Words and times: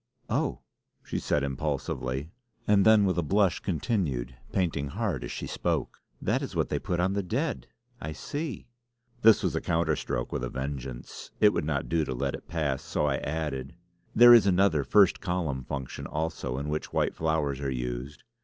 "Oh!" 0.31 0.61
she 1.03 1.19
said 1.19 1.43
impulsively, 1.43 2.31
and 2.67 2.85
then 2.87 3.05
with 3.05 3.19
a 3.19 3.21
blush 3.21 3.59
continued, 3.59 4.35
painting 4.51 4.87
hard 4.87 5.23
as 5.23 5.31
she 5.31 5.45
spoke: 5.45 5.99
"That 6.19 6.41
is 6.41 6.55
what 6.55 6.69
they 6.69 6.79
put 6.79 6.99
on 6.99 7.13
the 7.13 7.21
dead! 7.21 7.67
I 8.01 8.13
see!" 8.13 8.65
This 9.21 9.43
was 9.43 9.55
a 9.55 9.61
counter 9.61 9.95
stroke 9.95 10.31
with 10.31 10.43
a 10.43 10.49
vengeance. 10.49 11.29
It 11.39 11.53
would 11.53 11.65
not 11.65 11.87
do 11.87 12.03
to 12.03 12.15
let 12.15 12.33
it 12.33 12.47
pass 12.47 12.81
so 12.81 13.05
I 13.05 13.17
added: 13.17 13.75
"There 14.15 14.33
is 14.33 14.47
another 14.47 14.83
'first 14.83 15.21
column' 15.21 15.65
function 15.65 16.07
also 16.07 16.57
in 16.57 16.69
which 16.69 16.91
white 16.91 17.13
flowers 17.13 17.59
are 17.61 17.69
used. 17.69 18.23